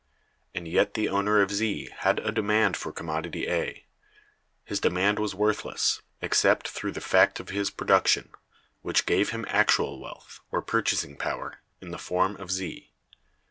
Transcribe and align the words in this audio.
And 0.55 0.67
yet 0.67 0.95
the 0.95 1.09
owner 1.09 1.43
of 1.43 1.51
Z 1.51 1.89
had 1.97 2.17
a 2.17 2.31
demand 2.31 2.75
for 2.75 2.91
commodity 2.91 3.47
A; 3.47 3.85
his 4.65 4.79
demand 4.79 5.19
was 5.19 5.35
worthless, 5.35 6.01
except 6.23 6.67
through 6.67 6.93
the 6.93 6.99
fact 6.99 7.39
of 7.39 7.49
his 7.49 7.69
production, 7.69 8.31
which 8.81 9.05
gave 9.05 9.29
him 9.29 9.45
actual 9.47 9.99
wealth, 9.99 10.39
or 10.51 10.63
purchasing 10.63 11.17
power, 11.17 11.59
in 11.81 11.91
the 11.91 11.99
form 11.99 12.35
of 12.37 12.49
Z. 12.49 12.89